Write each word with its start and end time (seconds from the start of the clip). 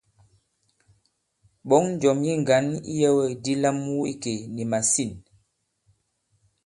Ɓɔ̌ŋ 1.67 1.83
njɔ̀m 1.93 2.19
yi 2.25 2.33
ŋgǎn 2.41 2.67
iyɛ̄wɛ̂kdi 2.91 3.51
lam 3.61 3.77
wu 3.87 3.97
ikè 4.13 4.33
nì 4.55 4.63
màsîn. 4.71 5.11